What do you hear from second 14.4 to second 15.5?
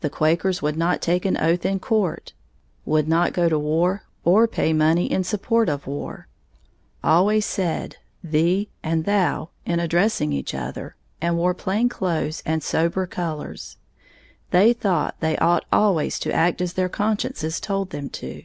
They thought they